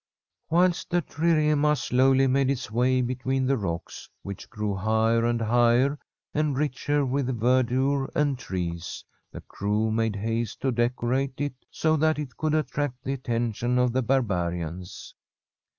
Whilst 0.49 0.89
the 0.89 1.03
trirema 1.03 1.75
slowly 1.75 2.25
made 2.25 2.49
its 2.49 2.71
way 2.71 3.01
be 3.03 3.13
tween 3.13 3.45
the 3.45 3.55
rocks, 3.55 4.09
which 4.23 4.49
g^ew 4.49 4.79
higher 4.79 5.23
and 5.23 5.39
higher 5.39 5.99
and 6.33 6.57
richer 6.57 7.05
with 7.05 7.27
verdure 7.39 8.09
and 8.15 8.35
trees, 8.39 9.05
the 9.31 9.41
crew 9.41 9.91
made 9.91 10.15
haste 10.15 10.59
to 10.61 10.71
decorate 10.71 11.39
it 11.39 11.53
so 11.69 11.97
that 11.97 12.17
it 12.17 12.35
could 12.35 12.55
attract 12.55 13.03
the 13.03 13.13
at 13.13 13.25
From 13.25 13.33
a 13.35 13.35
SfFEDISH 13.35 13.35
HOMESTEAD 13.35 13.57
tention 13.63 13.77
of 13.77 13.93
the 13.93 14.01
barbarians. 14.01 15.13